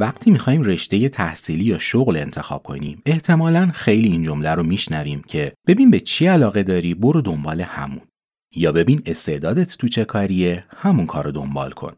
وقتی 0.00 0.30
می‌خوایم 0.30 0.62
رشته 0.62 1.08
تحصیلی 1.08 1.64
یا 1.64 1.78
شغل 1.78 2.16
انتخاب 2.16 2.62
کنیم 2.62 3.02
احتمالا 3.06 3.70
خیلی 3.74 4.08
این 4.08 4.22
جمله 4.22 4.54
رو 4.54 4.62
میشنویم 4.62 5.22
که 5.22 5.52
ببین 5.66 5.90
به 5.90 6.00
چی 6.00 6.26
علاقه 6.26 6.62
داری 6.62 6.94
برو 6.94 7.20
دنبال 7.20 7.60
همون. 7.60 8.00
یا 8.54 8.72
ببین 8.72 9.02
استعدادت 9.06 9.76
تو 9.76 9.88
چه 9.88 10.04
کاریه 10.04 10.64
همون 10.76 11.06
کار 11.06 11.24
رو 11.24 11.32
دنبال 11.32 11.70
کن. 11.70 11.92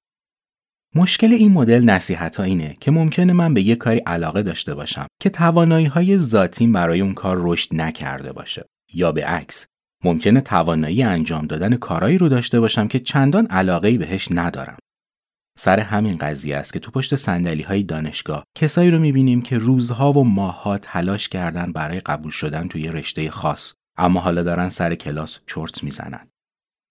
مشکل 0.95 1.33
این 1.33 1.52
مدل 1.52 1.84
نصیحت 1.84 2.37
ها 2.37 2.43
اینه 2.43 2.77
که 2.80 2.91
ممکنه 2.91 3.33
من 3.33 3.55
به 3.55 3.62
یه 3.62 3.77
کاری 3.77 3.99
علاقه 3.99 4.43
داشته 4.43 4.74
باشم 4.74 5.07
که 5.21 5.30
توانایی 5.30 5.87
های 5.87 6.19
ذاتیم 6.19 6.73
برای 6.73 7.01
اون 7.01 7.15
کار 7.15 7.37
رشد 7.41 7.74
نکرده 7.74 8.33
باشه. 8.33 8.65
یا 8.95 9.12
به 9.12 9.24
عکس 9.24 9.66
ممکنه 10.05 10.41
توانایی 10.41 11.02
انجام 11.02 11.46
دادن 11.46 11.77
کارایی 11.77 12.19
رو 12.19 12.29
داشته 12.29 12.60
باشم 12.60 12.88
که 12.88 13.01
چندان 13.01 13.46
علاقه 13.46 13.99
بهش 13.99 14.29
ندارم. 14.30 14.77
سر 15.60 15.80
همین 15.80 16.16
قضیه 16.16 16.56
است 16.56 16.72
که 16.72 16.78
تو 16.78 16.90
پشت 16.90 17.16
سندلی 17.16 17.62
های 17.62 17.82
دانشگاه 17.82 18.45
کسایی 18.59 18.90
رو 18.90 18.98
می‌بینیم 18.98 19.42
که 19.42 19.59
روزها 19.59 20.12
و 20.12 20.24
ماهها 20.24 20.78
تلاش 20.78 21.28
کردن 21.28 21.73
برای 21.73 22.00
قبول 22.00 22.30
شدن 22.30 22.68
توی 22.68 22.88
رشته 22.88 23.30
خاص 23.30 23.74
اما 23.96 24.20
حالا 24.20 24.42
دارن 24.42 24.68
سر 24.68 24.95
کلاس 24.95 25.38
چرت 25.46 25.84
می‌زنن. 25.84 26.28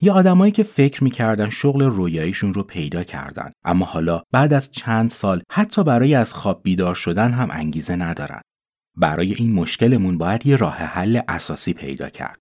یا 0.01 0.13
آدمایی 0.13 0.51
که 0.51 0.63
فکر 0.63 1.03
می‌کردن 1.03 1.49
شغل 1.49 1.83
رویاییشون 1.83 2.53
رو 2.53 2.63
پیدا 2.63 3.03
کردن 3.03 3.51
اما 3.65 3.85
حالا 3.85 4.21
بعد 4.31 4.53
از 4.53 4.71
چند 4.71 5.09
سال 5.09 5.41
حتی 5.52 5.83
برای 5.83 6.15
از 6.15 6.33
خواب 6.33 6.63
بیدار 6.63 6.95
شدن 6.95 7.31
هم 7.31 7.49
انگیزه 7.52 7.95
ندارن. 7.95 8.41
برای 8.97 9.33
این 9.33 9.53
مشکلمون 9.53 10.17
باید 10.17 10.45
یه 10.45 10.55
راه 10.55 10.77
حل 10.77 11.19
اساسی 11.27 11.73
پیدا 11.73 12.09
کرد. 12.09 12.39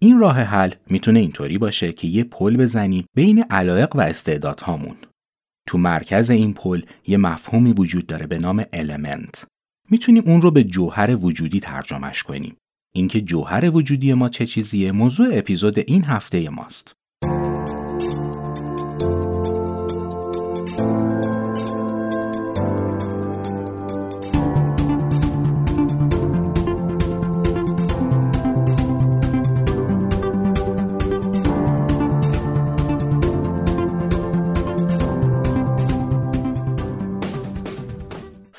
این 0.00 0.18
راه 0.18 0.40
حل 0.40 0.70
می‌تونه 0.86 1.20
اینطوری 1.20 1.58
باشه 1.58 1.92
که 1.92 2.08
یه 2.08 2.24
پل 2.24 2.56
بزنیم 2.56 3.04
بین 3.14 3.44
علایق 3.50 3.96
و 3.96 4.00
استعدادهامون. 4.00 4.96
تو 5.66 5.78
مرکز 5.78 6.30
این 6.30 6.54
پل 6.54 6.82
یه 7.06 7.16
مفهومی 7.16 7.72
وجود 7.72 8.06
داره 8.06 8.26
به 8.26 8.38
نام 8.38 8.64
المنت. 8.72 9.44
می‌تونیم 9.90 10.22
اون 10.26 10.42
رو 10.42 10.50
به 10.50 10.64
جوهر 10.64 11.16
وجودی 11.16 11.60
ترجمهش 11.60 12.22
کنیم. 12.22 12.56
اینکه 12.94 13.20
جوهر 13.20 13.70
وجودی 13.70 14.14
ما 14.14 14.28
چه 14.28 14.46
چیزیه 14.46 14.92
موضوع 14.92 15.28
اپیزود 15.32 15.78
این 15.78 16.04
هفته 16.04 16.50
ماست. 16.50 16.92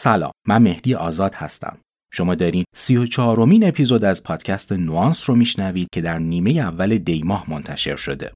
سلام 0.03 0.31
من 0.47 0.61
مهدی 0.61 0.95
آزاد 0.95 1.35
هستم. 1.35 1.77
شما 2.13 2.35
دارین 2.35 2.63
سی 2.75 2.97
و 2.97 3.05
چهارمین 3.05 3.67
اپیزود 3.67 4.03
از 4.03 4.23
پادکست 4.23 4.71
نوانس 4.71 5.30
رو 5.30 5.36
میشنوید 5.36 5.87
که 5.93 6.02
در 6.02 6.20
نیمه 6.20 6.52
اول 6.52 6.98
دیماه 6.98 7.45
منتشر 7.49 7.95
شده. 7.95 8.31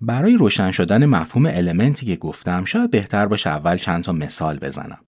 برای 0.00 0.36
روشن 0.36 0.70
شدن 0.70 1.06
مفهوم 1.06 1.46
المنتی 1.46 2.06
که 2.06 2.16
گفتم 2.16 2.64
شاید 2.64 2.90
بهتر 2.90 3.26
باشه 3.26 3.50
اول 3.50 3.76
چند 3.76 4.04
تا 4.04 4.12
مثال 4.12 4.58
بزنم. 4.58 5.04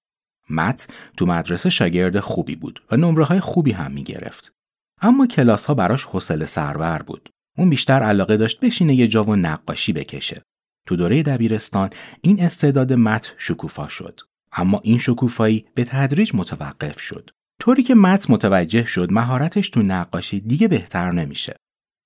مت 0.51 0.89
تو 1.17 1.27
مدرسه 1.27 1.71
شاگرد 1.71 2.21
خوبی 2.21 2.57
بود 2.57 2.83
و 2.91 2.97
نمره 2.97 3.25
های 3.25 3.41
خوبی 3.41 3.73
هم 3.73 3.93
می‌گرفت. 3.93 4.53
اما 5.03 5.27
کلاس 5.27 5.67
ها 5.67 5.75
براش 5.75 6.05
حوصله 6.05 6.47
سربر 6.47 7.03
بود. 7.03 7.29
اون 7.59 7.71
بیشتر 7.71 8.03
علاقه 8.03 8.37
داشت 8.37 8.61
بشینه 8.61 8.95
یه 8.95 9.09
جا 9.09 9.25
و 9.25 9.37
نقاشی 9.37 9.93
بکشه. 9.93 10.43
تو 10.87 10.97
دوره 10.97 11.23
دبیرستان 11.23 11.91
این 12.21 12.45
استعداد 12.45 12.93
مت 12.93 13.35
شکوفا 13.39 13.89
شد. 13.89 14.21
اما 14.55 14.81
این 14.85 14.99
شکوفایی 14.99 15.67
به 15.75 15.85
تدریج 15.85 16.35
متوقف 16.35 17.01
شد. 17.01 17.31
طوری 17.61 17.83
که 17.83 17.95
مت 17.95 18.31
متوجه 18.31 18.85
شد 18.85 19.13
مهارتش 19.13 19.71
تو 19.71 19.83
نقاشی 19.83 20.41
دیگه 20.41 20.69
بهتر 20.69 21.13
نمیشه. 21.13 21.57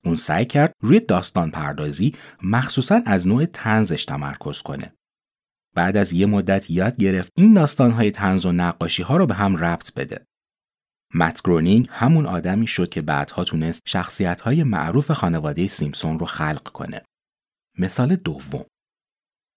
اون 0.05 0.17
سعی 0.17 0.45
کرد 0.45 0.73
روی 0.83 1.01
داستان 1.01 1.51
پردازی 1.51 2.15
مخصوصا 2.43 3.03
از 3.07 3.27
نوع 3.27 3.45
تنزش 3.45 4.05
تمرکز 4.05 4.63
کنه. 4.63 4.95
بعد 5.75 5.97
از 5.97 6.13
یه 6.13 6.27
مدت 6.27 6.71
یاد 6.71 6.97
گرفت 6.97 7.33
این 7.37 7.55
داستانهای 7.55 8.11
تنز 8.11 8.47
و 8.47 8.53
نقاشی 8.53 9.03
ها 9.03 9.17
رو 9.17 9.27
به 9.27 9.35
هم 9.35 9.57
ربط 9.57 9.95
بده. 9.95 10.25
مت 11.15 11.41
گرونینگ 11.45 11.89
همون 11.91 12.27
آدمی 12.27 12.67
شد 12.67 12.89
که 12.89 13.03
بعدها 13.03 13.45
تونست 13.45 13.83
شخصیت 13.87 14.41
های 14.41 14.63
معروف 14.63 15.11
خانواده 15.11 15.67
سیمسون 15.67 16.19
رو 16.19 16.27
خلق 16.27 16.63
کنه. 16.63 17.03
مثال 17.79 18.17
دوم. 18.17 18.65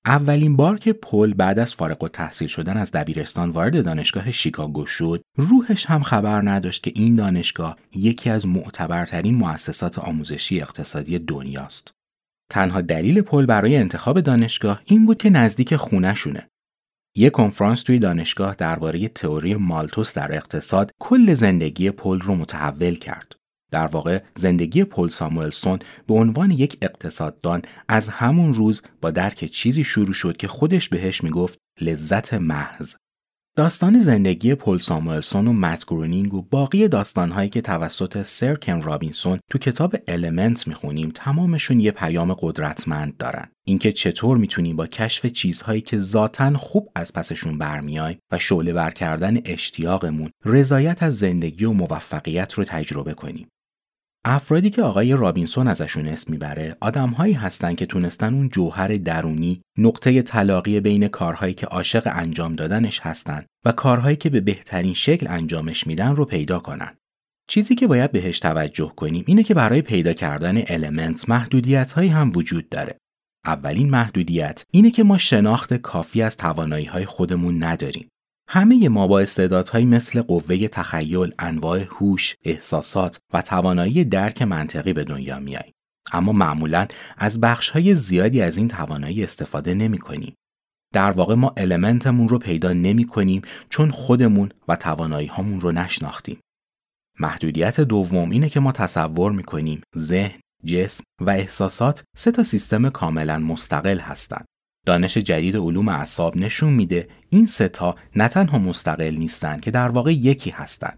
اولین 0.06 0.56
بار 0.56 0.80
که 0.80 0.94
پل 0.94 1.34
بعد 1.34 1.60
از 1.60 1.74
فارغ 1.74 2.04
و 2.04 2.08
تحصیل 2.08 2.48
شدن 2.48 2.78
از 2.78 2.92
دبیرستان 2.92 3.50
وارد 3.50 3.86
دانشگاه 3.86 4.32
شیکاگو 4.32 4.86
شد 4.86 5.22
روحش 5.38 5.86
هم 5.86 6.04
خبر 6.04 6.50
نداشت 6.50 6.84
که 6.84 6.92
این 6.96 7.16
دانشگاه 7.16 7.78
یکی 7.96 8.30
از 8.30 8.48
معتبرترین 8.48 9.36
مؤسسات 9.36 10.00
آموزشی 10.00 10.62
اقتصادی 10.62 11.20
دنیاست. 11.20 11.92
تنها 12.52 12.82
دلیل 12.82 13.22
پل 13.22 13.46
برای 13.46 13.78
انتخاب 13.78 14.22
دانشگاه 14.22 14.82
این 14.86 15.06
بود 15.06 15.18
که 15.18 15.30
نزدیک 15.30 15.76
خونهشونه. 15.76 16.48
یه 17.16 17.30
کنفرانس 17.30 17.84
توی 17.84 18.00
دانشگاه 18.00 18.56
درباره 18.56 19.08
تئوری 19.08 19.56
مالتوس 19.56 20.14
در 20.14 20.36
اقتصاد 20.36 20.92
کل 21.02 21.34
زندگی 21.34 21.92
پل 21.92 22.20
رو 22.20 22.36
متحول 22.36 22.96
کرد. 22.96 23.36
در 23.72 23.88
واقع 23.88 24.20
زندگی 24.36 24.84
پل 24.84 25.10
ساموئلسون 25.10 25.80
به 26.08 26.14
عنوان 26.14 26.52
یک 26.52 26.78
اقتصاددان 26.82 27.62
از 27.88 28.10
همون 28.10 28.54
روز 28.54 28.82
با 29.02 29.12
درک 29.12 29.46
چیزی 29.46 29.84
شروع 29.84 30.14
شد 30.14 30.38
که 30.38 30.48
خودش 30.48 30.90
بهش 30.90 31.24
می‌گفت 31.24 31.58
لذت 31.82 32.34
محض. 32.34 32.96
داستان 33.58 34.00
زندگی 34.00 34.56
پل 34.56 34.78
ساموئلسون 34.78 35.48
و 35.48 35.54
مت 35.54 35.86
گرونینگ 35.88 36.34
و 36.34 36.42
باقی 36.42 36.88
داستانهایی 36.88 37.50
که 37.50 37.62
توسط 37.62 38.22
سر 38.22 38.56
کن 38.56 38.82
رابینسون 38.82 39.40
تو 39.50 39.58
کتاب 39.58 39.96
Element 40.08 40.68
می‌خونیم 40.68 41.12
تمامشون 41.16 41.80
یه 41.80 41.92
پیام 41.92 42.34
قدرتمند 42.34 43.18
دارن. 43.18 43.48
اینکه 43.68 43.92
چطور 43.92 44.38
می‌تونیم 44.38 44.76
با 44.76 44.88
کشف 44.88 45.26
چیزهایی 45.26 45.82
که 45.82 46.00
ذاتا 46.00 46.58
خوب 46.58 46.90
از 46.96 47.14
پسشون 47.14 47.58
برمیای 47.58 48.18
و 48.32 48.40
شعله 48.40 48.74
ور 48.74 48.92
کردن 48.92 49.38
اشتیاقمون 49.46 50.30
رضایت 50.46 51.04
از 51.04 51.18
زندگی 51.18 51.66
و 51.66 51.72
موفقیت 51.72 52.54
رو 52.54 52.64
تجربه 52.64 53.14
کنیم. 53.14 53.48
افرادی 54.26 54.70
که 54.70 54.82
آقای 54.82 55.14
رابینسون 55.14 55.68
ازشون 55.68 56.08
اسم 56.08 56.32
می‌بره 56.32 56.76
آدمهایی 56.82 57.34
هستن 57.34 57.76
که 57.76 57.86
تونستن 57.86 58.34
اون 58.34 58.50
جوهر 58.50 58.88
درونی 58.88 59.62
نقطه 59.78 60.22
تلاقی 60.22 60.80
بین 60.80 61.08
کارهایی 61.08 61.54
که 61.54 61.66
عاشق 61.66 62.12
انجام 62.16 62.56
دادنش 62.56 63.00
هستن 63.00 63.46
و 63.66 63.72
کارهایی 63.72 64.16
که 64.16 64.30
به 64.30 64.42
بهترین 64.42 64.94
شکل 64.94 65.28
انجامش 65.30 65.88
میدن 65.88 66.16
رو 66.16 66.26
پیدا 66.26 66.60
کنن. 66.60 66.98
چیزی 67.50 67.76
که 67.76 67.88
باید 67.88 68.12
بهش 68.12 68.40
توجه 68.40 68.94
کنیم 68.96 69.24
اینه 69.28 69.44
که 69.44 69.54
برای 69.54 69.82
پیدا 69.82 70.14
کردن 70.14 70.64
Element 70.68 71.30
محدودیت 71.30 71.92
هایی 71.92 72.10
هم 72.10 72.32
وجود 72.36 72.70
داره. 72.70 72.98
اولین 73.46 73.90
محدودیت 73.90 74.64
اینه 74.72 74.92
که 74.92 75.04
ما 75.04 75.18
شناخت 75.18 75.74
کافی 75.74 76.22
از 76.22 76.38
توانایی 76.38 76.86
های 76.86 77.06
خودمون 77.06 77.64
نداریم. 77.64 78.08
همه 78.54 78.90
ما 78.90 79.08
با 79.08 79.20
استعدادهایی 79.20 79.86
مثل 79.86 80.22
قوه 80.22 80.68
تخیل، 80.68 81.34
انواع 81.40 81.80
هوش، 81.80 82.36
احساسات 82.46 83.20
و 83.34 83.42
توانایی 83.42 84.04
درک 84.06 84.42
منطقی 84.42 84.94
به 84.94 85.04
دنیا 85.04 85.40
میاییم. 85.40 85.74
اما 86.12 86.32
معمولا 86.32 86.88
از 87.18 87.42
بخشهای 87.42 87.96
زیادی 87.96 88.42
از 88.42 88.58
این 88.58 88.68
توانایی 88.68 89.24
استفاده 89.24 89.74
نمی 89.74 89.98
کنیم. 89.98 90.34
در 90.94 91.12
واقع 91.12 91.36
ما 91.36 91.54
المنتمون 91.58 92.30
رو 92.30 92.40
پیدا 92.40 92.74
نمی 92.74 93.06
کنیم 93.06 93.42
چون 93.70 93.92
خودمون 93.92 94.52
و 94.68 94.76
توانایی 94.76 95.28
هامون 95.28 95.62
رو 95.62 95.72
نشناختیم. 95.72 96.40
محدودیت 97.20 97.82
دوم 97.82 98.30
اینه 98.30 98.50
که 98.50 98.60
ما 98.60 98.72
تصور 98.72 99.32
می 99.32 99.44
کنیم 99.44 99.82
ذهن، 99.98 100.40
جسم 100.66 101.04
و 101.22 101.30
احساسات 101.30 102.04
سه 102.18 102.32
تا 102.32 102.44
سیستم 102.44 102.90
کاملا 102.90 103.40
مستقل 103.40 104.00
هستند. 104.00 104.46
دانش 104.86 105.18
جدید 105.18 105.56
علوم 105.58 105.88
اعصاب 105.88 106.38
نشون 106.38 106.74
میده 106.74 107.08
این 107.30 107.46
ستا 107.46 107.96
نه 108.16 108.28
تنها 108.28 108.60
مستقل 108.60 109.16
نیستن 109.16 109.60
که 109.60 109.72
در 109.72 109.90
واقع 109.90 110.14
یکی 110.14 110.50
هستند. 110.50 110.98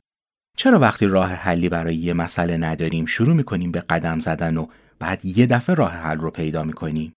چرا 0.57 0.79
وقتی 0.79 1.05
راه 1.05 1.29
حلی 1.29 1.69
برای 1.69 1.95
یه 1.95 2.13
مسئله 2.13 2.57
نداریم 2.57 3.05
شروع 3.05 3.35
می‌کنیم 3.35 3.71
به 3.71 3.79
قدم 3.79 4.19
زدن 4.19 4.57
و 4.57 4.67
بعد 4.99 5.25
یه 5.25 5.45
دفعه 5.45 5.75
راه 5.75 5.91
حل 5.91 6.17
رو 6.17 6.31
پیدا 6.31 6.63
می‌کنیم؟ 6.63 7.13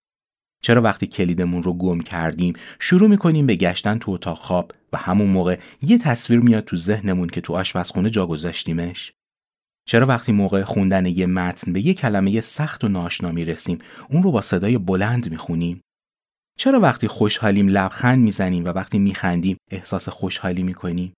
چرا 0.62 0.82
وقتی 0.82 1.06
کلیدمون 1.06 1.62
رو 1.62 1.74
گم 1.74 2.00
کردیم 2.00 2.54
شروع 2.80 3.08
می‌کنیم 3.08 3.46
به 3.46 3.56
گشتن 3.56 3.98
تو 3.98 4.12
اتاق 4.12 4.38
خواب 4.38 4.72
و 4.92 4.96
همون 4.96 5.28
موقع 5.28 5.58
یه 5.82 5.98
تصویر 5.98 6.40
میاد 6.40 6.64
تو 6.64 6.76
ذهنمون 6.76 7.28
که 7.28 7.40
تو 7.40 7.54
آشپزخونه 7.54 8.10
جا 8.10 8.26
گذاشتیمش؟ 8.26 9.12
چرا 9.88 10.06
وقتی 10.06 10.32
موقع 10.32 10.62
خوندن 10.62 11.06
یه 11.06 11.26
متن 11.26 11.72
به 11.72 11.86
یه 11.86 11.94
کلمه 11.94 12.40
سخت 12.40 12.84
و 12.84 12.88
ناشنا 12.88 13.30
رسیم 13.30 13.78
اون 14.10 14.22
رو 14.22 14.30
با 14.30 14.40
صدای 14.40 14.78
بلند 14.78 15.30
می‌خونیم؟ 15.30 15.80
چرا 16.56 16.80
وقتی 16.80 17.08
خوشحالیم 17.08 17.68
لبخند 17.68 18.18
می‌زنیم 18.18 18.64
و 18.64 18.68
وقتی 18.68 18.98
میخندیم 18.98 19.56
احساس 19.70 20.08
خوشحالی 20.08 20.62
می‌کنیم؟ 20.62 21.12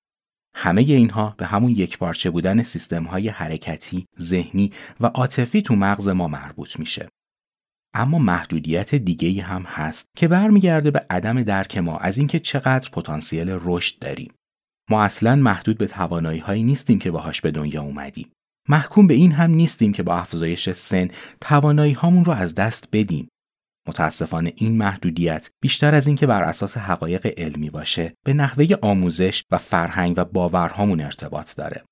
همه 0.55 0.81
اینها 0.81 1.35
به 1.39 1.47
همون 1.47 1.71
یک 1.71 1.99
پارچه 1.99 2.31
بودن 2.31 2.63
سیستم 2.63 3.05
های 3.05 3.29
حرکتی، 3.29 4.07
ذهنی 4.21 4.73
و 5.01 5.07
عاطفی 5.07 5.63
تو 5.63 5.77
مغز 5.77 6.09
ما 6.09 6.29
مربوط 6.29 6.79
میشه. 6.79 7.09
اما 7.95 8.19
محدودیت 8.19 8.95
دیگه 8.95 9.43
هم 9.43 9.63
هست 9.63 10.07
که 10.17 10.29
برمیگرده 10.29 10.91
به 10.91 11.07
عدم 11.11 11.43
درک 11.43 11.79
ما 11.79 11.99
از 11.99 12.19
اینکه 12.19 12.41
چقدر 12.41 12.91
پتانسیل 12.91 13.59
رشد 13.63 13.99
داریم. 13.99 14.33
ما 14.91 15.03
اصلا 15.03 15.37
محدود 15.37 15.79
به 15.79 15.87
توانایی 15.87 16.41
هایی 16.41 16.63
نیستیم 16.63 16.99
که 16.99 17.11
باهاش 17.11 17.41
به 17.41 17.51
دنیا 17.51 17.83
اومدیم. 17.83 18.31
محکوم 18.69 19.07
به 19.07 19.15
این 19.15 19.33
هم 19.33 19.51
نیستیم 19.51 19.93
که 19.93 20.03
با 20.03 20.17
افزایش 20.17 20.71
سن 20.71 21.09
توانایی 21.41 21.93
هامون 21.93 22.25
رو 22.25 22.33
از 22.33 22.55
دست 22.55 22.89
بدیم. 22.93 23.29
متاسفانه 23.89 24.53
این 24.57 24.77
محدودیت 24.77 25.51
بیشتر 25.61 25.95
از 25.95 26.07
اینکه 26.07 26.27
بر 26.27 26.43
اساس 26.43 26.77
حقایق 26.77 27.35
علمی 27.37 27.71
باشه 27.71 28.15
به 28.25 28.33
نحوه 28.33 28.67
آموزش 28.83 29.43
و 29.51 29.59
فرهنگ 29.59 30.15
و 30.17 30.25
باورهامون 30.25 31.01
ارتباط 31.01 31.57
داره. 31.57 31.85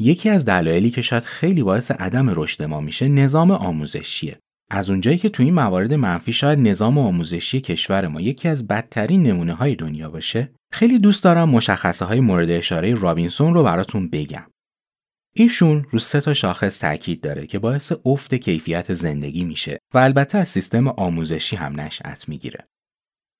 یکی 0.00 0.30
از 0.30 0.44
دلایلی 0.44 0.90
که 0.90 1.02
شاید 1.02 1.22
خیلی 1.22 1.62
باعث 1.62 1.90
عدم 1.90 2.30
رشد 2.34 2.62
ما 2.62 2.80
میشه 2.80 3.08
نظام 3.08 3.50
آموزشیه. 3.50 4.38
از 4.70 4.90
اونجایی 4.90 5.18
که 5.18 5.28
تو 5.28 5.42
این 5.42 5.54
موارد 5.54 5.94
منفی 5.94 6.32
شاید 6.32 6.58
نظام 6.58 6.98
آموزشی 6.98 7.60
کشور 7.60 8.08
ما 8.08 8.20
یکی 8.20 8.48
از 8.48 8.66
بدترین 8.66 9.22
نمونه 9.22 9.52
های 9.52 9.74
دنیا 9.74 10.10
باشه 10.10 10.52
خیلی 10.72 10.98
دوست 10.98 11.24
دارم 11.24 11.48
مشخصه 11.48 12.04
های 12.04 12.20
مورد 12.20 12.50
اشاره 12.50 12.94
رابینسون 12.94 13.54
رو 13.54 13.62
براتون 13.62 14.08
بگم 14.08 14.44
ایشون 15.34 15.86
رو 15.90 15.98
سه 15.98 16.20
تا 16.20 16.34
شاخص 16.34 16.78
تاکید 16.78 17.20
داره 17.20 17.46
که 17.46 17.58
باعث 17.58 17.92
افت 18.04 18.34
کیفیت 18.34 18.94
زندگی 18.94 19.44
میشه 19.44 19.78
و 19.94 19.98
البته 19.98 20.38
از 20.38 20.48
سیستم 20.48 20.88
آموزشی 20.88 21.56
هم 21.56 21.80
نشأت 21.80 22.28
می‌گیره. 22.28 22.68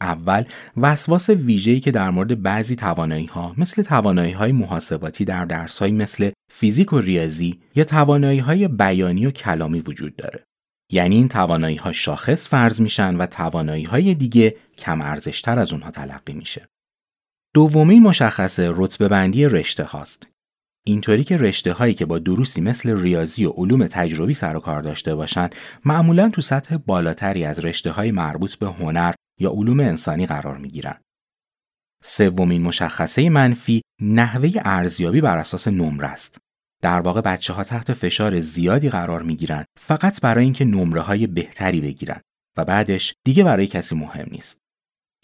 اول 0.01 0.45
وسواس 0.77 1.31
ویژه‌ای 1.31 1.81
که 1.81 1.91
در 1.91 2.11
مورد 2.11 2.43
بعضی 2.43 2.77
توانایی 2.77 3.27
ها 3.27 3.55
مثل 3.59 3.83
توانایی 3.83 4.33
های 4.33 4.53
محاسباتی 4.53 5.25
در 5.25 5.45
درس 5.45 5.83
مثل 5.83 6.31
فیزیک 6.53 6.93
و 6.93 7.01
ریاضی 7.01 7.61
یا 7.75 7.85
توانایی 7.85 8.39
های 8.39 8.69
بیانی 8.69 9.27
و 9.27 9.31
کلامی 9.31 9.81
وجود 9.81 10.17
داره. 10.17 10.45
یعنی 10.93 11.17
این 11.17 11.29
توانایی 11.29 11.77
ها 11.77 11.93
شاخص 11.93 12.49
فرض 12.49 12.81
میشن 12.81 13.17
و 13.17 13.27
توانایی 13.27 13.85
های 13.85 14.15
دیگه 14.15 14.57
کم 14.79 15.03
ارزشتر 15.03 15.59
از 15.59 15.73
اونها 15.73 15.91
تلقی 15.91 16.33
میشه. 16.33 16.69
دومین 17.55 18.03
مشخصه 18.03 18.73
رتبه 18.77 19.09
بندی 19.09 19.45
رشته 19.45 19.85
هاست 19.85 20.29
اینطوری 20.87 21.25
که 21.25 21.37
رشته 21.37 21.73
هایی 21.73 21.95
که 21.95 22.07
با 22.07 22.19
دروسی 22.19 22.61
مثل 22.61 23.03
ریاضی 23.03 23.45
و 23.45 23.51
علوم 23.51 23.87
تجربی 23.87 24.35
سر 24.35 24.57
و 24.57 24.61
کار 24.61 24.83
داشته 24.83 25.15
باشند 25.15 25.55
معمولا 25.85 26.29
تو 26.29 26.43
سطح 26.43 26.77
بالاتری 26.77 27.45
از 27.45 27.65
رشته 27.65 27.91
های 27.91 28.11
مربوط 28.11 28.55
به 28.55 28.67
هنر 28.67 29.15
یا 29.41 29.51
علوم 29.51 29.81
انسانی 29.81 30.27
قرار 30.27 30.59
می 30.59 30.69
گیرن. 30.69 31.01
سومین 32.05 32.63
مشخصه 32.63 33.31
منفی 33.31 33.83
نحوه 34.01 34.51
ارزیابی 34.57 35.21
بر 35.21 35.39
اساس 35.39 35.69
نمره 35.69 36.07
است. 36.07 36.39
در 36.83 37.01
واقع 37.01 37.21
بچه 37.21 37.53
ها 37.53 37.65
تحت 37.65 37.93
فشار 37.93 38.41
زیادی 38.41 38.91
قرار 38.91 39.23
می 39.23 39.37
گیرن 39.37 39.65
فقط 39.79 40.21
برای 40.21 40.45
اینکه 40.45 40.65
نمره 40.65 41.01
های 41.01 41.27
بهتری 41.27 41.81
بگیرن 41.81 42.21
و 42.57 42.65
بعدش 42.65 43.15
دیگه 43.25 43.45
برای 43.45 43.67
کسی 43.67 43.95
مهم 43.95 44.29
نیست. 44.31 44.59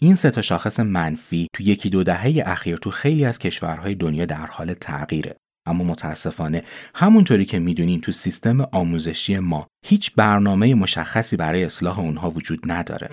این 0.01 0.15
سه 0.15 0.31
تا 0.31 0.41
شاخص 0.41 0.79
منفی 0.79 1.47
تو 1.53 1.63
یکی 1.63 1.89
دو 1.89 2.03
دهه 2.03 2.43
اخیر 2.45 2.77
تو 2.77 2.91
خیلی 2.91 3.25
از 3.25 3.39
کشورهای 3.39 3.95
دنیا 3.95 4.25
در 4.25 4.45
حال 4.45 4.73
تغییره. 4.73 5.35
اما 5.69 5.83
متاسفانه 5.83 6.63
همونطوری 6.95 7.45
که 7.45 7.59
می‌دونین 7.59 8.01
تو 8.01 8.11
سیستم 8.11 8.61
آموزشی 8.61 9.39
ما 9.39 9.67
هیچ 9.85 10.11
برنامه 10.15 10.75
مشخصی 10.75 11.37
برای 11.37 11.65
اصلاح 11.65 11.99
اونها 11.99 12.31
وجود 12.31 12.71
نداره. 12.71 13.09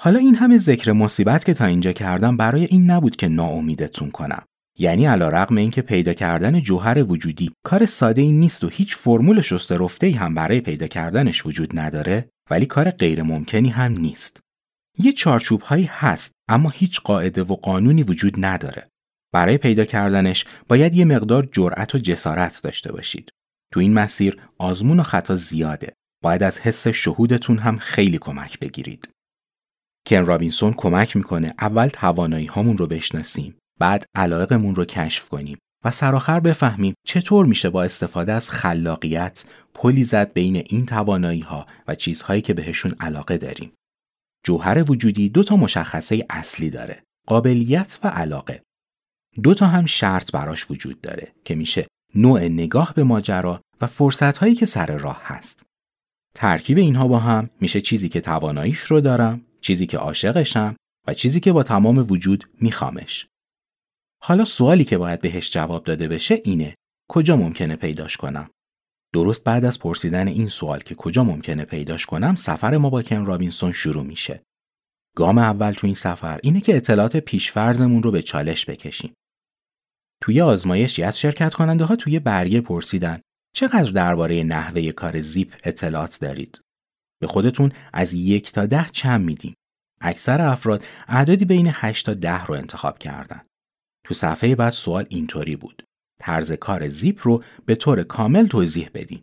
حالا 0.00 0.18
این 0.18 0.34
همه 0.34 0.58
ذکر 0.58 0.92
مصیبت 0.92 1.44
که 1.44 1.54
تا 1.54 1.64
اینجا 1.64 1.92
کردم 1.92 2.36
برای 2.36 2.64
این 2.64 2.90
نبود 2.90 3.16
که 3.16 3.28
ناامیدتون 3.28 4.10
کنم. 4.10 4.42
یعنی 4.78 5.06
علا 5.06 5.28
رقم 5.28 5.56
اینکه 5.56 5.82
پیدا 5.82 6.12
کردن 6.12 6.60
جوهر 6.60 7.04
وجودی 7.04 7.52
کار 7.64 7.86
ساده 7.86 8.22
ای 8.22 8.32
نیست 8.32 8.64
و 8.64 8.68
هیچ 8.68 8.96
فرمول 8.96 9.40
شسته 9.40 9.76
رفته 9.76 10.06
ای 10.06 10.12
هم 10.12 10.34
برای 10.34 10.60
پیدا 10.60 10.86
کردنش 10.86 11.46
وجود 11.46 11.78
نداره 11.78 12.30
ولی 12.50 12.66
کار 12.66 12.90
غیر 12.90 13.22
ممکنی 13.22 13.68
هم 13.68 13.92
نیست. 13.92 14.40
یه 14.98 15.12
چارچوب 15.12 15.60
هایی 15.60 15.88
هست 15.90 16.32
اما 16.48 16.70
هیچ 16.70 17.00
قاعده 17.00 17.42
و 17.42 17.56
قانونی 17.56 18.02
وجود 18.02 18.34
نداره. 18.38 18.88
برای 19.32 19.58
پیدا 19.58 19.84
کردنش 19.84 20.44
باید 20.68 20.96
یه 20.96 21.04
مقدار 21.04 21.48
جرأت 21.52 21.94
و 21.94 21.98
جسارت 21.98 22.60
داشته 22.62 22.92
باشید. 22.92 23.30
تو 23.72 23.80
این 23.80 23.94
مسیر 23.94 24.42
آزمون 24.58 25.00
و 25.00 25.02
خطا 25.02 25.36
زیاده. 25.36 25.92
باید 26.22 26.42
از 26.42 26.60
حس 26.60 26.88
شهودتون 26.88 27.58
هم 27.58 27.78
خیلی 27.78 28.18
کمک 28.18 28.58
بگیرید. 28.58 29.08
کن 30.08 30.26
رابینسون 30.26 30.72
کمک 30.72 31.16
می‌کنه 31.16 31.54
اول 31.58 31.88
توانایی 31.88 32.46
هامون 32.46 32.78
رو 32.78 32.86
بشناسیم 32.86 33.54
بعد 33.78 34.04
علاقمون 34.14 34.74
رو 34.74 34.84
کشف 34.84 35.28
کنیم 35.28 35.58
و 35.84 35.90
سرآخر 35.90 36.40
بفهمیم 36.40 36.94
چطور 37.06 37.46
میشه 37.46 37.70
با 37.70 37.82
استفاده 37.82 38.32
از 38.32 38.50
خلاقیت 38.50 39.44
پلی 39.74 40.04
زد 40.04 40.32
بین 40.32 40.56
این 40.56 40.86
توانایی 40.86 41.40
ها 41.40 41.66
و 41.88 41.94
چیزهایی 41.94 42.42
که 42.42 42.54
بهشون 42.54 42.94
علاقه 43.00 43.38
داریم. 43.38 43.72
جوهر 44.44 44.90
وجودی 44.90 45.28
دو 45.28 45.42
تا 45.42 45.56
مشخصه 45.56 46.26
اصلی 46.30 46.70
داره. 46.70 47.02
قابلیت 47.26 47.98
و 48.04 48.08
علاقه. 48.08 48.62
دو 49.42 49.54
تا 49.54 49.66
هم 49.66 49.86
شرط 49.86 50.32
براش 50.32 50.70
وجود 50.70 51.00
داره 51.00 51.32
که 51.44 51.54
میشه 51.54 51.86
نوع 52.14 52.40
نگاه 52.40 52.94
به 52.94 53.02
ماجرا 53.04 53.60
و 53.80 53.86
فرصت 53.86 54.36
هایی 54.36 54.54
که 54.54 54.66
سر 54.66 54.96
راه 54.96 55.20
هست. 55.24 55.62
ترکیب 56.34 56.78
اینها 56.78 57.08
با 57.08 57.18
هم 57.18 57.50
میشه 57.60 57.80
چیزی 57.80 58.08
که 58.08 58.20
تواناییش 58.20 58.80
رو 58.80 59.00
دارم، 59.00 59.40
چیزی 59.60 59.86
که 59.86 59.98
عاشقشم 59.98 60.76
و 61.06 61.14
چیزی 61.14 61.40
که 61.40 61.52
با 61.52 61.62
تمام 61.62 61.98
وجود 61.98 62.48
میخوامش. 62.60 63.26
حالا 64.22 64.44
سوالی 64.44 64.84
که 64.84 64.98
باید 64.98 65.20
بهش 65.20 65.52
جواب 65.52 65.84
داده 65.84 66.08
بشه 66.08 66.40
اینه 66.44 66.74
کجا 67.08 67.36
ممکنه 67.36 67.76
پیداش 67.76 68.16
کنم؟ 68.16 68.50
درست 69.12 69.44
بعد 69.44 69.64
از 69.64 69.78
پرسیدن 69.78 70.28
این 70.28 70.48
سوال 70.48 70.78
که 70.78 70.94
کجا 70.94 71.24
ممکنه 71.24 71.64
پیداش 71.64 72.06
کنم 72.06 72.34
سفر 72.34 72.76
ما 72.76 72.90
با 72.90 73.02
کن 73.02 73.26
رابینسون 73.26 73.72
شروع 73.72 74.02
میشه. 74.02 74.42
گام 75.16 75.38
اول 75.38 75.72
تو 75.72 75.86
این 75.86 75.94
سفر 75.94 76.40
اینه 76.42 76.60
که 76.60 76.76
اطلاعات 76.76 77.16
پیشفرزمون 77.16 78.02
رو 78.02 78.10
به 78.10 78.22
چالش 78.22 78.70
بکشیم. 78.70 79.14
توی 80.22 80.40
آزمایشی 80.40 81.02
از 81.02 81.18
شرکت 81.18 81.54
کننده 81.54 81.84
ها 81.84 81.96
توی 81.96 82.18
برگه 82.18 82.60
پرسیدن 82.60 83.20
چقدر 83.54 83.90
درباره 83.90 84.42
نحوه 84.42 84.90
کار 84.90 85.20
زیپ 85.20 85.54
اطلاعات 85.64 86.18
دارید؟ 86.20 86.60
به 87.20 87.26
خودتون 87.26 87.72
از 87.92 88.14
یک 88.14 88.52
تا 88.52 88.66
ده 88.66 88.86
چند 88.92 89.24
میدیم. 89.24 89.54
اکثر 90.00 90.40
افراد 90.40 90.84
اعدادی 91.08 91.44
بین 91.44 91.70
8 91.72 92.06
تا 92.06 92.14
ده 92.14 92.44
رو 92.44 92.54
انتخاب 92.54 92.98
کردن. 92.98 93.40
تو 94.08 94.14
صفحه 94.14 94.54
بعد 94.54 94.72
سوال 94.72 95.06
اینطوری 95.08 95.56
بود. 95.56 95.82
طرز 96.20 96.52
کار 96.52 96.88
زیپ 96.88 97.20
رو 97.22 97.42
به 97.66 97.74
طور 97.74 98.02
کامل 98.02 98.46
توضیح 98.46 98.90
بدین. 98.94 99.22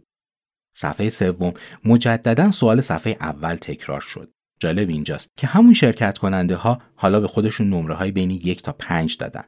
صفحه 0.77 1.10
سوم 1.10 1.54
مجددا 1.86 2.51
سوال 2.51 2.82
صفحه 2.82 3.18
اول 3.20 3.56
تکرار 3.56 4.01
شد. 4.01 4.32
جالب 4.60 4.89
اینجاست 4.89 5.30
که 5.38 5.48
همون 5.48 5.74
شرکت 5.74 6.18
کننده 6.18 6.56
ها 6.56 6.82
حالا 6.96 7.20
به 7.20 7.27
خودشون 7.27 7.70
نمره 7.70 7.96
های 7.96 8.12
بین 8.12 8.32
یک 8.32 8.63
تا 8.63 8.72
پنج 8.72 9.18
دادن. 9.18 9.44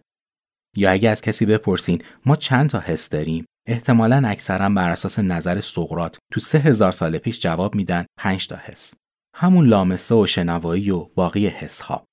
یا 0.75 0.91
اگه 0.91 1.09
از 1.09 1.21
کسی 1.21 1.45
بپرسین 1.45 2.01
ما 2.25 2.35
چند 2.35 2.69
تا 2.69 2.79
حس 2.79 3.09
داریم 3.09 3.45
احتمالا 3.67 4.27
اکثرا 4.27 4.69
بر 4.69 4.89
اساس 4.89 5.19
نظر 5.19 5.61
سقرات 5.61 6.17
تو 6.33 6.39
سه 6.39 6.59
هزار 6.59 6.91
سال 6.91 7.17
پیش 7.17 7.39
جواب 7.39 7.75
میدن 7.75 8.05
پنج 8.19 8.47
تا 8.47 8.55
حس. 8.55 8.93
همون 9.35 9.67
لامسه 9.67 10.15
و 10.15 10.27
شنوایی 10.27 10.91
و 10.91 10.99
باقی 11.15 11.47
حس 11.47 11.81
ها. 11.81 12.06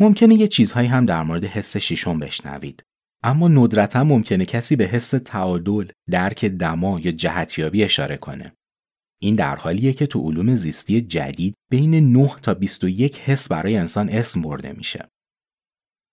ممکنه 0.00 0.34
یه 0.34 0.48
چیزهایی 0.48 0.88
هم 0.88 1.06
در 1.06 1.22
مورد 1.22 1.44
حس 1.44 1.76
شیشم 1.76 2.18
بشنوید. 2.18 2.82
اما 3.22 3.48
ندرتا 3.48 4.04
ممکنه 4.04 4.44
کسی 4.44 4.76
به 4.76 4.84
حس 4.84 5.10
تعادل، 5.10 5.88
درک 6.10 6.44
دما 6.44 7.00
یا 7.00 7.12
جهتیابی 7.12 7.84
اشاره 7.84 8.16
کنه. 8.16 8.52
این 9.22 9.34
در 9.34 9.56
حالیه 9.56 9.92
که 9.92 10.06
تو 10.06 10.20
علوم 10.20 10.54
زیستی 10.54 11.00
جدید 11.00 11.54
بین 11.70 12.12
9 12.12 12.30
تا 12.42 12.54
21 12.54 13.18
حس 13.18 13.48
برای 13.48 13.76
انسان 13.76 14.08
اسم 14.08 14.42
برده 14.42 14.72
میشه. 14.72 15.08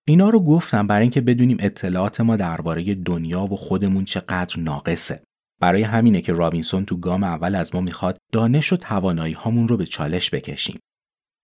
اینا 0.08 0.30
رو 0.30 0.40
گفتم 0.40 0.86
برای 0.86 1.02
اینکه 1.02 1.20
بدونیم 1.20 1.56
اطلاعات 1.60 2.20
ما 2.20 2.36
درباره 2.36 2.94
دنیا 2.94 3.44
و 3.44 3.56
خودمون 3.56 4.04
چقدر 4.04 4.60
ناقصه. 4.60 5.22
برای 5.60 5.82
همینه 5.82 6.20
که 6.20 6.32
رابینسون 6.32 6.84
تو 6.84 6.96
گام 6.96 7.24
اول 7.24 7.54
از 7.54 7.74
ما 7.74 7.80
می‌خواد 7.80 8.18
دانش 8.32 8.72
و 8.72 8.76
توانایی 8.76 9.34
هامون 9.34 9.68
رو 9.68 9.76
به 9.76 9.86
چالش 9.86 10.30
بکشیم. 10.30 10.78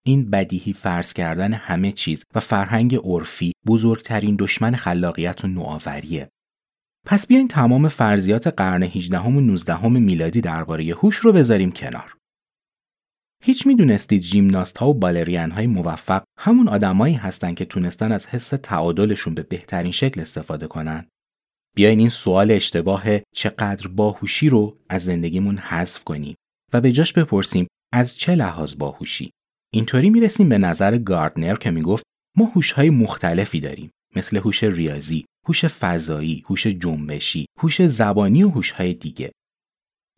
این 0.07 0.31
بدیهی 0.31 0.73
فرض 0.73 1.13
کردن 1.13 1.53
همه 1.53 1.93
چیز 1.93 2.25
و 2.35 2.41
فرهنگ 2.41 2.97
عرفی 3.05 3.53
بزرگترین 3.67 4.37
دشمن 4.39 4.77
خلاقیت 4.77 5.45
و 5.45 5.49
نوآوریه. 5.49 6.29
پس 7.07 7.27
بیاین 7.27 7.49
تمام 7.49 7.89
فرضیات 7.89 8.47
قرن 8.47 8.83
18 8.83 9.19
و 9.19 9.41
19 9.41 9.89
میلادی 9.89 10.41
درباره 10.41 10.85
هوش 10.85 11.17
رو 11.17 11.33
بذاریم 11.33 11.73
کنار. 11.73 12.17
هیچ 13.43 13.67
می‌دونستید 13.67 14.23
ژیمناست 14.23 14.79
ها 14.79 14.89
و 14.89 14.95
بالرین 14.95 15.51
های 15.51 15.67
موفق 15.67 16.23
همون 16.39 16.69
آدمایی 16.69 17.15
هستن 17.15 17.55
که 17.55 17.65
تونستن 17.65 18.13
از 18.13 18.27
حس 18.27 18.49
تعادلشون 18.49 19.35
به 19.35 19.43
بهترین 19.43 19.93
شکل 19.93 20.21
استفاده 20.21 20.67
کنن؟ 20.67 21.07
بیاین 21.77 21.99
این 21.99 22.09
سوال 22.09 22.51
اشتباه 22.51 23.05
چقدر 23.35 23.89
باهوشی 23.89 24.49
رو 24.49 24.79
از 24.89 25.05
زندگیمون 25.05 25.59
حذف 25.59 26.05
کنیم 26.05 26.35
و 26.73 26.81
به 26.81 26.93
جاش 26.93 27.13
بپرسیم 27.13 27.67
از 27.93 28.17
چه 28.17 28.35
لحاظ 28.35 28.75
باهوشی 28.75 29.31
اینطوری 29.73 30.11
می‌رسیم 30.11 30.49
به 30.49 30.59
نظر 30.59 30.99
گاردنر 30.99 31.55
که 31.55 31.71
می‌گفت 31.71 32.05
ما 32.37 32.45
هوش‌های 32.45 32.91
مختلفی 32.91 33.61
داریم 33.61 33.91
مثل 34.17 34.37
هوش 34.37 34.65
ریاضی، 34.65 35.25
هوش 35.47 35.65
فضایی، 35.65 36.45
هوش 36.47 36.67
جنبشی، 36.67 37.47
هوش 37.59 37.87
زبانی 37.87 38.43
و 38.43 38.49
هوش‌های 38.49 38.95
دیگه. 38.95 39.33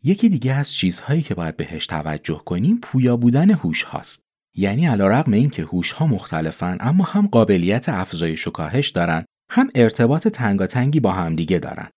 یکی 0.03 0.29
دیگه 0.29 0.53
از 0.53 0.73
چیزهایی 0.73 1.21
که 1.21 1.35
باید 1.35 1.57
بهش 1.57 1.87
توجه 1.87 2.41
کنیم 2.45 2.79
پویا 2.81 3.17
بودن 3.17 3.51
هوش 3.51 3.83
هاست. 3.83 4.21
یعنی 4.55 4.85
علیرغم 4.85 5.33
اینکه 5.33 5.63
هوش 5.63 5.91
ها 5.91 6.07
مختلفن 6.07 6.77
اما 6.79 7.03
هم 7.03 7.27
قابلیت 7.27 7.89
افزایش 7.89 8.47
و 8.47 8.51
کاهش 8.51 8.89
دارن 8.89 9.25
هم 9.49 9.69
ارتباط 9.75 10.27
تنگاتنگی 10.27 10.99
با 10.99 11.11
همدیگه 11.11 11.59
دارن. 11.59 11.89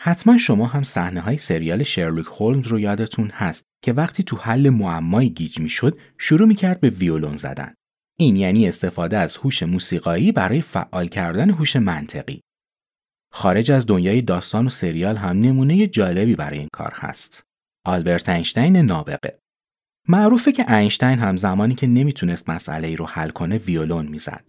حتما 0.00 0.38
شما 0.38 0.66
هم 0.66 0.82
صحنه 0.82 1.20
های 1.20 1.36
سریال 1.38 1.82
شرلوک 1.82 2.26
هولمز 2.26 2.66
رو 2.66 2.80
یادتون 2.80 3.30
هست 3.30 3.62
که 3.84 3.92
وقتی 3.92 4.22
تو 4.22 4.36
حل 4.36 4.68
معمایی 4.70 5.30
گیج 5.30 5.60
می‌شد 5.60 5.98
شروع 6.18 6.48
می‌کرد 6.48 6.80
به 6.80 6.90
ویولون 6.90 7.36
زدن. 7.36 7.74
این 8.18 8.36
یعنی 8.36 8.68
استفاده 8.68 9.18
از 9.18 9.36
هوش 9.36 9.62
موسیقایی 9.62 10.32
برای 10.32 10.60
فعال 10.60 11.08
کردن 11.08 11.50
هوش 11.50 11.76
منطقی. 11.76 12.40
خارج 13.32 13.70
از 13.70 13.86
دنیای 13.86 14.22
داستان 14.22 14.66
و 14.66 14.70
سریال 14.70 15.16
هم 15.16 15.40
نمونه 15.40 15.86
جالبی 15.86 16.36
برای 16.36 16.58
این 16.58 16.68
کار 16.72 16.92
هست. 16.94 17.42
آلبرت 17.86 18.28
اینشتین 18.28 18.76
نابغه 18.76 19.38
معروفه 20.08 20.52
که 20.52 20.72
اینشتین 20.72 21.18
هم 21.18 21.36
زمانی 21.36 21.74
که 21.74 21.86
نمی‌تونست 21.86 22.50
مسئله 22.50 22.88
ای 22.88 22.96
رو 22.96 23.06
حل 23.06 23.28
کنه 23.28 23.58
ویولون 23.58 24.06
می‌زد. 24.06 24.48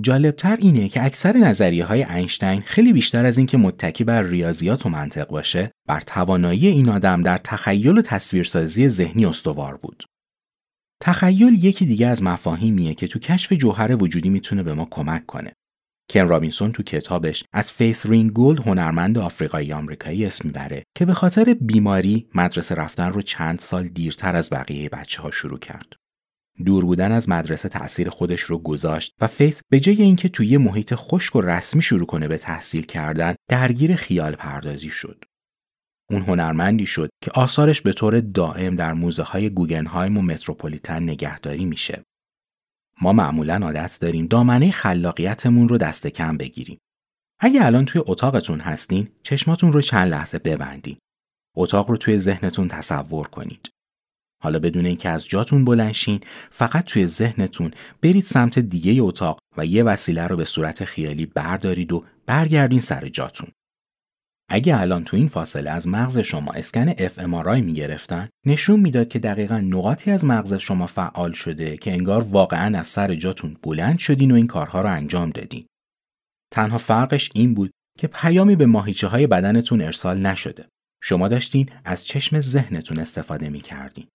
جالبتر 0.00 0.56
اینه 0.56 0.88
که 0.88 1.04
اکثر 1.04 1.36
نظریه 1.36 1.84
های 1.84 2.02
اینشتین 2.02 2.60
خیلی 2.60 2.92
بیشتر 2.92 3.24
از 3.24 3.38
اینکه 3.38 3.58
متکی 3.58 4.04
بر 4.04 4.22
ریاضیات 4.22 4.86
و 4.86 4.88
منطق 4.88 5.28
باشه 5.28 5.70
بر 5.88 6.00
توانایی 6.00 6.66
این 6.66 6.88
آدم 6.88 7.22
در 7.22 7.38
تخیل 7.38 7.98
و 7.98 8.02
تصویرسازی 8.02 8.88
ذهنی 8.88 9.26
استوار 9.26 9.76
بود 9.76 10.04
تخیل 11.02 11.64
یکی 11.64 11.86
دیگه 11.86 12.06
از 12.06 12.22
مفاهیمیه 12.22 12.94
که 12.94 13.06
تو 13.06 13.18
کشف 13.18 13.52
جوهر 13.52 14.02
وجودی 14.02 14.28
می‌تونه 14.28 14.62
به 14.62 14.74
ما 14.74 14.88
کمک 14.90 15.26
کنه 15.26 15.52
کن 16.12 16.28
رابینسون 16.28 16.72
تو 16.72 16.82
کتابش 16.82 17.44
از 17.52 17.72
فیس 17.72 18.06
گولد 18.06 18.58
هنرمند 18.58 19.18
آفریقایی 19.18 19.72
آمریکایی 19.72 20.26
اسم 20.26 20.48
می‌بره 20.48 20.82
که 20.96 21.04
به 21.04 21.14
خاطر 21.14 21.54
بیماری 21.60 22.28
مدرسه 22.34 22.74
رفتن 22.74 23.12
رو 23.12 23.22
چند 23.22 23.58
سال 23.58 23.84
دیرتر 23.84 24.36
از 24.36 24.50
بقیه 24.50 24.88
بچه 24.88 25.22
ها 25.22 25.30
شروع 25.30 25.58
کرد. 25.58 26.01
دور 26.62 26.84
بودن 26.84 27.12
از 27.12 27.28
مدرسه 27.28 27.68
تأثیر 27.68 28.10
خودش 28.10 28.40
رو 28.40 28.58
گذاشت 28.58 29.14
و 29.20 29.26
فیت 29.26 29.60
به 29.70 29.80
جای 29.80 30.02
اینکه 30.02 30.28
توی 30.28 30.46
یه 30.46 30.58
محیط 30.58 30.94
خشک 30.94 31.36
و 31.36 31.40
رسمی 31.40 31.82
شروع 31.82 32.06
کنه 32.06 32.28
به 32.28 32.38
تحصیل 32.38 32.82
کردن 32.82 33.34
درگیر 33.50 33.96
خیال 33.96 34.32
پردازی 34.32 34.90
شد. 34.90 35.24
اون 36.10 36.22
هنرمندی 36.22 36.86
شد 36.86 37.10
که 37.22 37.30
آثارش 37.34 37.80
به 37.80 37.92
طور 37.92 38.20
دائم 38.20 38.74
در 38.74 38.92
موزه 38.92 39.22
های 39.22 39.50
گوگنهایم 39.50 40.18
و 40.18 40.22
متروپولیتن 40.22 41.02
نگهداری 41.02 41.64
میشه. 41.64 42.02
ما 43.00 43.12
معمولا 43.12 43.60
عادت 43.62 43.98
داریم 44.00 44.26
دامنه 44.26 44.70
خلاقیتمون 44.70 45.68
رو 45.68 45.78
دست 45.78 46.06
کم 46.06 46.36
بگیریم. 46.36 46.78
اگه 47.40 47.66
الان 47.66 47.84
توی 47.84 48.02
اتاقتون 48.06 48.60
هستین، 48.60 49.08
چشماتون 49.22 49.72
رو 49.72 49.80
چند 49.80 50.10
لحظه 50.10 50.38
ببندین. 50.38 50.96
اتاق 51.56 51.90
رو 51.90 51.96
توی 51.96 52.18
ذهنتون 52.18 52.68
تصور 52.68 53.28
کنید. 53.28 53.71
حالا 54.42 54.58
بدون 54.58 54.86
اینکه 54.86 55.08
از 55.08 55.26
جاتون 55.26 55.64
بلنشین 55.64 56.20
فقط 56.50 56.84
توی 56.84 57.06
ذهنتون 57.06 57.70
برید 58.02 58.24
سمت 58.24 58.58
دیگه 58.58 59.02
اتاق 59.02 59.38
و 59.56 59.66
یه 59.66 59.84
وسیله 59.84 60.26
رو 60.26 60.36
به 60.36 60.44
صورت 60.44 60.84
خیالی 60.84 61.26
بردارید 61.26 61.92
و 61.92 62.04
برگردین 62.26 62.80
سر 62.80 63.08
جاتون. 63.08 63.48
اگه 64.48 64.80
الان 64.80 65.04
تو 65.04 65.16
این 65.16 65.28
فاصله 65.28 65.70
از 65.70 65.88
مغز 65.88 66.18
شما 66.18 66.52
اسکن 66.52 66.88
اف 66.98 67.18
ام 67.18 67.64
می 67.64 67.72
گرفتن 67.72 68.28
نشون 68.46 68.80
می‌داد 68.80 69.08
که 69.08 69.18
دقیقا 69.18 69.58
نقاطی 69.58 70.10
از 70.10 70.24
مغز 70.24 70.54
شما 70.54 70.86
فعال 70.86 71.32
شده 71.32 71.76
که 71.76 71.92
انگار 71.92 72.22
واقعا 72.22 72.78
از 72.78 72.88
سر 72.88 73.14
جاتون 73.14 73.56
بلند 73.62 73.98
شدین 73.98 74.30
و 74.30 74.34
این 74.34 74.46
کارها 74.46 74.80
رو 74.80 74.88
انجام 74.88 75.30
دادین. 75.30 75.66
تنها 76.52 76.78
فرقش 76.78 77.30
این 77.34 77.54
بود 77.54 77.70
که 77.98 78.06
پیامی 78.06 78.56
به 78.56 78.66
ماهیچه 78.66 79.06
های 79.06 79.26
بدنتون 79.26 79.80
ارسال 79.80 80.18
نشده. 80.18 80.68
شما 81.02 81.28
داشتین 81.28 81.68
از 81.84 82.04
چشم 82.04 82.40
ذهنتون 82.40 82.98
استفاده 82.98 83.48
می 83.48 83.60
کردین. 83.60 84.06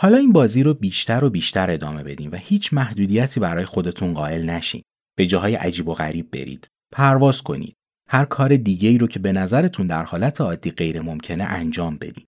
حالا 0.00 0.16
این 0.16 0.32
بازی 0.32 0.62
رو 0.62 0.74
بیشتر 0.74 1.24
و 1.24 1.30
بیشتر 1.30 1.70
ادامه 1.70 2.02
بدین 2.02 2.30
و 2.30 2.36
هیچ 2.36 2.74
محدودیتی 2.74 3.40
برای 3.40 3.64
خودتون 3.64 4.14
قائل 4.14 4.50
نشین. 4.50 4.82
به 5.16 5.26
جاهای 5.26 5.54
عجیب 5.54 5.88
و 5.88 5.94
غریب 5.94 6.30
برید. 6.30 6.68
پرواز 6.92 7.42
کنید. 7.42 7.76
هر 8.08 8.24
کار 8.24 8.56
دیگه 8.56 8.88
ای 8.88 8.98
رو 8.98 9.06
که 9.06 9.18
به 9.18 9.32
نظرتون 9.32 9.86
در 9.86 10.04
حالت 10.04 10.40
عادی 10.40 10.70
غیر 10.70 11.00
ممکنه 11.00 11.44
انجام 11.44 11.96
بدید. 11.96 12.26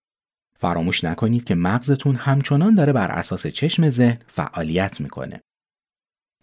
فراموش 0.57 1.03
نکنید 1.03 1.43
که 1.43 1.55
مغزتون 1.55 2.15
همچنان 2.15 2.75
داره 2.75 2.93
بر 2.93 3.11
اساس 3.11 3.47
چشم 3.47 3.89
ذهن 3.89 4.19
فعالیت 4.27 5.01
می‌کنه. 5.01 5.41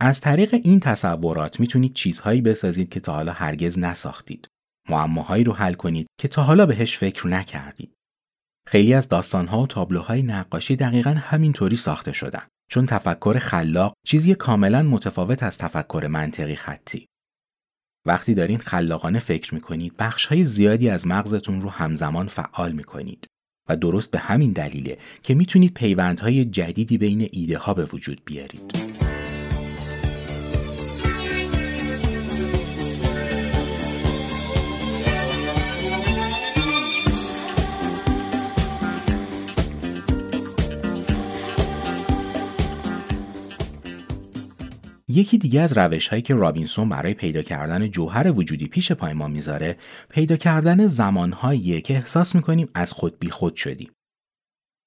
از 0.01 0.21
طریق 0.21 0.55
این 0.55 0.81
تصورات 0.81 1.61
می‌تونید 1.61 1.95
چیزهایی 1.95 2.41
بسازید 2.41 2.89
که 2.89 3.01
تا 3.01 3.13
حالا 3.13 3.33
هرگز 3.33 3.79
نساختید. 3.79 4.49
معماهایی 4.89 5.45
رو 5.45 5.53
حل 5.53 5.75
کنید 5.75 6.07
که 6.21 6.29
تا 6.29 6.43
حالا 6.43 6.67
بهش 6.67 6.99
فکر 6.99 7.27
نکردید. 7.27 7.95
خیلی 8.71 8.95
از 8.95 9.09
داستانها 9.09 9.63
و 9.63 9.67
تابلوهای 9.67 10.23
نقاشی 10.23 10.77
دقیقا 10.77 11.11
همینطوری 11.11 11.77
ساخته 11.77 12.13
شدن 12.13 12.43
چون 12.71 12.87
تفکر 12.87 13.39
خلاق 13.39 13.95
چیزی 14.07 14.35
کاملا 14.35 14.83
متفاوت 14.83 15.43
از 15.43 15.59
تفکر 15.59 16.07
منطقی 16.11 16.57
خطی. 16.57 17.07
وقتی 18.07 18.35
دارین 18.35 18.59
خلاقانه 18.59 19.19
فکر 19.19 19.55
می‌کنید 19.55 19.97
بخش 19.99 20.27
های 20.27 20.45
زیادی 20.45 20.91
از 20.91 21.07
مغزتون 21.07 21.63
رو 21.63 21.71
همزمان 21.71 22.27
فعال 22.27 22.73
می‌کنید 22.73 23.27
و 23.69 23.77
درست 23.77 24.11
به 24.11 24.19
همین 24.19 24.53
دلیله 24.53 24.99
که 25.23 25.35
می‌تونید 25.35 25.75
پیوندهای 25.75 26.45
جدیدی 26.45 26.99
بین 26.99 27.29
ایده 27.33 27.59
ها 27.59 27.75
به 27.75 27.85
وجود 27.85 28.23
بیارید. 28.25 28.88
یکی 45.09 45.39
دیگه 45.39 45.61
از 45.61 45.79
روش 45.79 46.09
هایی 46.09 46.23
که 46.23 46.35
رابینسون 46.35 46.89
برای 46.89 47.15
پیدا 47.15 47.43
کردن 47.43 47.91
جوهر 47.91 48.33
وجودی 48.33 48.67
پیش 48.67 48.93
پای 48.93 49.13
ما 49.13 49.29
می‌ذاره 49.29 49.77
پیدا 50.09 50.37
کردن 50.37 50.87
زمانهایی 50.87 51.81
که 51.81 51.95
احساس 51.95 52.35
می‌کنیم 52.35 52.69
از 52.75 52.93
خود 52.93 53.19
بی 53.19 53.31
خود 53.31 53.57
شدیم. 53.57 53.91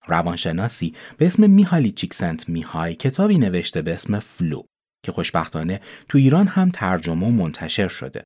روانشناسی 0.08 0.94
به 1.18 1.28
اسم 1.28 1.50
میهالی 1.50 1.92
چیکسنت 1.92 2.50
میهای 2.50 2.96
کتابی 2.96 3.38
نوشته 3.38 3.82
به 3.82 3.94
اسم 3.94 4.20
Flow 4.20 4.62
که 5.06 5.12
خوشبختانه 5.12 5.82
تو 6.10 6.18
ایران 6.18 6.48
هم 6.48 6.70
ترجمه 6.70 7.28
و 7.28 7.30
منتشر 7.30 7.88
شده. 7.88 8.24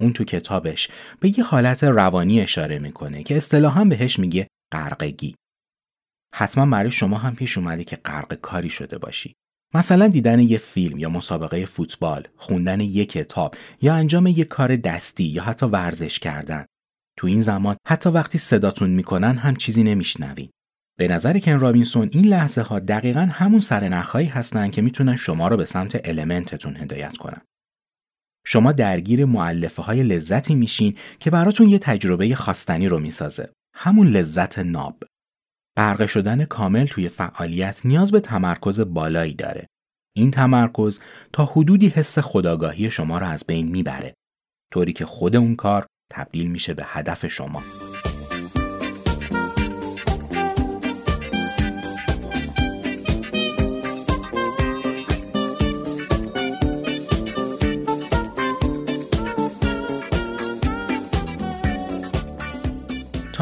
اون 0.00 0.12
تو 0.12 0.24
کتابش 0.24 0.88
به 1.20 1.38
یه 1.38 1.44
حالت 1.44 1.84
روانی 1.84 2.40
اشاره 2.40 2.78
می‌کنه 2.78 3.22
که 3.22 3.36
اصطلاحا 3.36 3.84
بهش 3.84 4.18
میگه 4.18 4.48
غرقگی. 4.72 5.34
حتما 6.34 6.66
برای 6.66 6.90
شما 6.90 7.18
هم 7.18 7.34
پیش 7.34 7.58
اومده 7.58 7.84
که 7.84 7.96
غرق 7.96 8.34
کاری 8.34 8.70
شده 8.70 8.98
باشی. 8.98 9.34
مثلا 9.74 10.08
دیدن 10.08 10.40
یه 10.40 10.58
فیلم 10.58 10.98
یا 10.98 11.08
مسابقه 11.08 11.66
فوتبال، 11.66 12.28
خوندن 12.36 12.80
یک 12.80 13.12
کتاب 13.12 13.54
یا 13.82 13.94
انجام 13.94 14.26
یک 14.26 14.48
کار 14.48 14.76
دستی 14.76 15.24
یا 15.24 15.42
حتی 15.42 15.66
ورزش 15.66 16.18
کردن. 16.18 16.66
تو 17.18 17.26
این 17.26 17.40
زمان 17.40 17.76
حتی 17.86 18.10
وقتی 18.10 18.38
صداتون 18.38 18.90
می‌کنن 18.90 19.36
هم 19.36 19.56
چیزی 19.56 19.82
نمیشنوین. 19.82 20.50
به 20.98 21.08
نظر 21.08 21.38
کن 21.38 21.60
رابینسون 21.60 22.08
این 22.12 22.26
لحظه 22.26 22.62
ها 22.62 22.78
دقیقا 22.78 23.20
همون 23.20 23.60
سرنخهایی 23.60 24.26
هستن 24.26 24.70
که 24.70 24.82
می‌تونن 24.82 25.16
شما 25.16 25.48
رو 25.48 25.56
به 25.56 25.64
سمت 25.64 26.08
المنتتون 26.08 26.76
هدایت 26.76 27.16
کنن. 27.16 27.40
شما 28.46 28.72
درگیر 28.72 29.24
معلفه 29.24 29.82
های 29.82 30.02
لذتی 30.02 30.54
میشین 30.54 30.94
که 31.20 31.30
براتون 31.30 31.68
یه 31.68 31.78
تجربه 31.78 32.34
خواستنی 32.34 32.88
رو 32.88 32.98
می‌سازه. 32.98 33.52
همون 33.74 34.08
لذت 34.08 34.58
ناب. 34.58 35.02
غرق 35.78 36.06
شدن 36.06 36.44
کامل 36.44 36.86
توی 36.86 37.08
فعالیت 37.08 37.86
نیاز 37.86 38.12
به 38.12 38.20
تمرکز 38.20 38.80
بالایی 38.80 39.34
داره. 39.34 39.66
این 40.16 40.30
تمرکز 40.30 41.00
تا 41.32 41.44
حدودی 41.44 41.88
حس 41.88 42.18
خداگاهی 42.18 42.90
شما 42.90 43.18
را 43.18 43.26
از 43.26 43.44
بین 43.46 43.68
می‌بره. 43.68 44.14
طوری 44.72 44.92
که 44.92 45.06
خود 45.06 45.36
اون 45.36 45.54
کار 45.54 45.86
تبدیل 46.12 46.50
میشه 46.50 46.74
به 46.74 46.82
هدف 46.86 47.26
شما. 47.26 47.62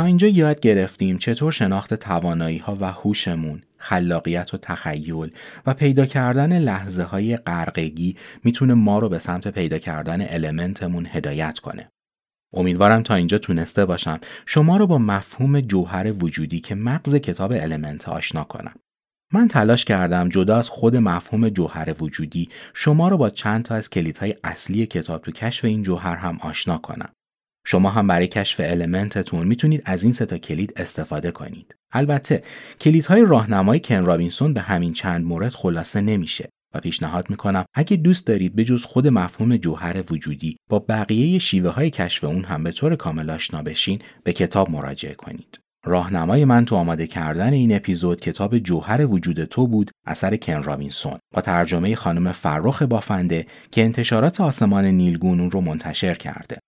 اینجا 0.07 0.29
یاد 0.29 0.61
گرفتیم 0.61 1.19
چطور 1.19 1.53
شناخت 1.53 1.95
توانایی 1.95 2.59
ها 2.59 2.77
و 2.81 2.93
هوشمون، 2.93 3.63
خلاقیت 3.79 4.55
و 4.55 4.57
تخیل 4.57 5.31
و 5.67 5.75
پیدا 5.75 6.07
کردن 6.07 6.59
لحظه 6.59 7.03
های 7.03 7.37
غرقگی 7.37 8.17
می‌تونه 8.45 8.75
ما 8.75 8.99
رو 8.99 9.09
به 9.09 9.19
سمت 9.19 9.49
پیدا 9.49 9.79
کردن 9.79 10.27
المنتمون 10.29 11.07
هدایت 11.11 11.59
کنه. 11.59 11.89
امیدوارم 12.55 13.03
تا 13.03 13.15
اینجا 13.15 13.39
تونسته 13.39 13.85
باشم 13.85 14.21
شما 14.47 14.77
رو 14.77 14.87
با 14.87 14.99
مفهوم 14.99 15.61
جوهر 15.61 16.13
وجودی 16.25 16.61
که 16.61 16.75
مغز 16.75 17.15
کتاب 17.15 17.53
المنت 17.53 18.09
آشنا 18.09 18.45
کنم. 18.45 18.75
من 19.33 19.49
تلاش 19.49 19.85
کردم 19.85 20.29
جدا 20.29 20.59
از 20.59 20.69
خود 20.69 20.97
مفهوم 20.97 21.49
جوهر 21.49 21.95
وجودی 22.03 22.49
شما 22.75 23.09
رو 23.09 23.17
با 23.17 23.31
چند 23.31 23.65
تا 23.65 23.75
از 23.75 23.91
کلیدهای 23.91 24.35
اصلی 24.45 24.87
کتاب 24.87 25.23
تو 25.23 25.33
کشف 25.33 25.65
این 25.65 25.83
جوهر 25.83 26.17
هم 26.17 26.39
آشنا 26.41 26.79
کنم. 26.79 27.09
شما 27.68 27.90
هم 27.90 28.06
برای 28.06 28.26
کشف 28.26 28.61
Element 28.64 29.22
تون 29.22 29.47
می‌تونید 29.46 29.82
از 29.85 30.02
این 30.02 30.12
سه 30.12 30.30
تا 30.30 30.38
کلید 30.38 30.73
استفاده 30.76 31.30
کنید. 31.30 31.75
البته 31.92 32.42
کلیدهای 32.80 33.23
راهنمای 33.23 33.80
کن 33.80 34.04
رابینسون 34.04 34.52
به 34.52 34.61
همین 34.61 34.92
چند 34.92 35.25
مورد 35.25 35.52
خلاصه 35.52 36.00
نمیشه 36.00 36.49
و 36.75 36.80
پیشنهاد 36.80 37.30
می‌کنم 37.30 37.64
اگه 37.75 37.96
دوست 37.96 38.26
دارید 38.26 38.56
به 38.56 38.64
جز 38.64 38.85
خود 38.85 39.08
مفهوم 39.08 39.56
جوهر 39.56 40.12
وجودی 40.12 40.56
با 40.70 40.78
بقیه 40.78 41.38
شیوه 41.38 41.70
های 41.70 41.90
کشف 41.90 42.25
اون 42.25 42.44
هم 42.44 42.62
به 42.62 42.73
طور 42.73 42.96
کامل 42.96 43.30
آشنا 43.30 43.62
بشین 43.62 43.99
به 44.25 44.32
کتاب 44.32 44.70
مراجعه 44.70 45.14
کنید. 45.14 45.61
راهنمای 45.87 46.44
من 46.44 46.64
تو 46.64 46.76
آماده 46.76 47.06
کردن 47.06 47.52
این 47.52 47.76
اپیزود 47.76 48.20
کتاب 48.20 48.58
جوهر 48.58 49.06
وجود 49.06 49.44
تو 49.44 49.66
بود 49.66 49.90
اثر 50.06 50.37
کن 50.37 50.62
رابینسون 50.62 51.18
با 51.35 51.40
ترجمه 51.40 51.96
خانم 51.96 52.32
فرخ 52.32 52.82
بافنده 52.82 53.46
که 53.70 53.85
انتشارات 53.85 54.40
آسمان 54.40 54.85
نیلگون 54.85 55.34
اون 55.34 55.50
رو 55.50 55.61
منتشر 55.61 56.14
کرده. 56.14 56.58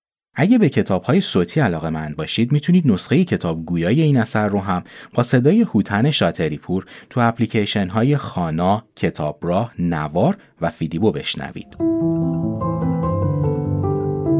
اگه 0.40 0.58
به 0.58 0.68
کتاب 0.68 1.02
های 1.02 1.20
صوتی 1.20 1.60
علاقه 1.60 1.90
مند 1.90 2.16
باشید 2.16 2.52
می‌تونید 2.52 2.92
نسخه 2.92 3.24
کتاب 3.24 3.64
گویای 3.64 4.02
این 4.02 4.16
اثر 4.16 4.48
رو 4.48 4.60
هم 4.60 4.82
با 5.14 5.22
صدای 5.22 5.60
هوتن 5.60 6.10
شاتری 6.10 6.58
پور 6.58 6.86
تو 7.10 7.20
اپلیکیشن 7.20 7.88
های 7.88 8.16
خانا، 8.16 8.84
کتابراه، 8.96 9.72
نوار 9.78 10.36
و 10.60 10.70
فیدیبو 10.70 11.12
بشنوید. 11.12 11.76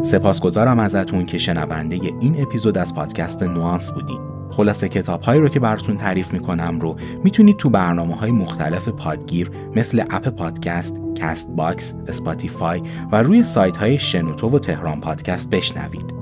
سپاسگزارم 0.02 0.78
ازتون 0.78 1.26
که 1.26 1.38
شنونده 1.38 2.00
این 2.20 2.42
اپیزود 2.42 2.78
از 2.78 2.94
پادکست 2.94 3.42
نوانس 3.42 3.90
بودید. 3.90 4.37
خلاصه 4.50 4.88
کتاب 4.88 5.22
هایی 5.22 5.40
رو 5.40 5.48
که 5.48 5.60
براتون 5.60 5.96
تعریف 5.96 6.32
می‌کنم 6.32 6.80
رو 6.80 6.96
می‌تونید 7.24 7.56
تو 7.56 7.70
برنامه 7.70 8.14
های 8.14 8.30
مختلف 8.30 8.88
پادگیر 8.88 9.50
مثل 9.76 10.04
Apple 10.10 10.28
Podcast، 10.28 11.00
Castbox، 11.14 11.94
Spotify 12.08 12.82
و 13.12 13.22
روی 13.22 13.42
سایت 13.42 13.76
های 13.76 13.98
شنوتو 13.98 14.48
و 14.48 14.58
تهران 14.58 15.00
پادکست 15.00 15.50
بشنوید. 15.50 16.14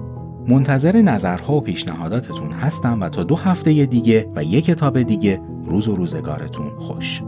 منتظر 0.48 1.02
نظرها 1.02 1.54
و 1.54 1.60
پیشنهاداتتون 1.60 2.52
هستم 2.52 3.00
و 3.00 3.08
تا 3.08 3.22
دو 3.22 3.36
هفته 3.36 3.86
دیگه 3.86 4.30
و 4.34 4.44
یک 4.44 4.64
کتاب 4.64 5.02
دیگه 5.02 5.40
روز 5.64 5.88
و 5.88 5.94
روزگارتون 5.94 6.70
خوش. 6.78 7.22